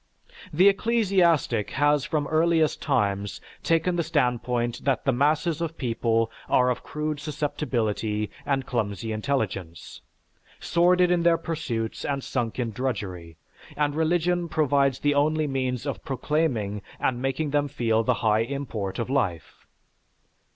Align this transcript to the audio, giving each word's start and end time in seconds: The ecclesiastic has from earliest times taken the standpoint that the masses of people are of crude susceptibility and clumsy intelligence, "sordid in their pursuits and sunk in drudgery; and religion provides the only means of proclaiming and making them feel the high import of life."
The 0.51 0.67
ecclesiastic 0.67 1.69
has 1.77 2.05
from 2.05 2.25
earliest 2.25 2.81
times 2.81 3.39
taken 3.61 3.97
the 3.97 4.03
standpoint 4.03 4.83
that 4.83 5.05
the 5.05 5.11
masses 5.11 5.61
of 5.61 5.77
people 5.77 6.31
are 6.49 6.71
of 6.71 6.81
crude 6.81 7.19
susceptibility 7.19 8.31
and 8.43 8.65
clumsy 8.65 9.11
intelligence, 9.11 10.01
"sordid 10.59 11.11
in 11.11 11.21
their 11.21 11.37
pursuits 11.37 12.03
and 12.03 12.23
sunk 12.23 12.57
in 12.57 12.71
drudgery; 12.71 13.37
and 13.77 13.93
religion 13.93 14.49
provides 14.49 14.97
the 14.97 15.13
only 15.13 15.45
means 15.45 15.85
of 15.85 16.03
proclaiming 16.03 16.81
and 16.99 17.21
making 17.21 17.51
them 17.51 17.67
feel 17.67 18.01
the 18.01 18.15
high 18.25 18.41
import 18.41 18.97
of 18.97 19.07
life." 19.07 19.67